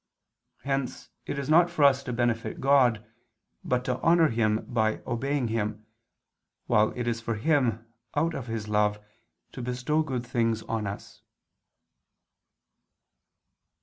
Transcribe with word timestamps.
Hence 0.63 1.09
it 1.27 1.37
is 1.37 1.47
not 1.47 1.69
for 1.69 1.83
us 1.83 2.01
to 2.01 2.11
benefit 2.11 2.59
God, 2.59 3.05
but 3.63 3.85
to 3.85 3.99
honor 3.99 4.29
Him 4.29 4.65
by 4.67 4.99
obeying 5.05 5.49
Him, 5.49 5.85
while 6.65 6.91
it 6.95 7.05
is 7.07 7.21
for 7.21 7.35
Him, 7.35 7.85
out 8.15 8.33
of 8.33 8.47
His 8.47 8.67
love, 8.67 8.97
to 9.51 9.61
bestow 9.61 10.01
good 10.01 10.25
things 10.25 10.63
on 10.63 10.87
us. 10.87 11.21